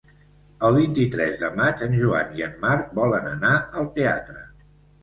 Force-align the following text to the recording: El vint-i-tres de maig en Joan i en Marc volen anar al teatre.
El 0.69 0.77
vint-i-tres 0.77 1.35
de 1.43 1.51
maig 1.59 1.83
en 1.89 1.95
Joan 2.01 2.35
i 2.41 2.47
en 2.49 2.59
Marc 2.67 2.91
volen 3.03 3.33
anar 3.37 3.57
al 3.85 3.93
teatre. 4.01 4.45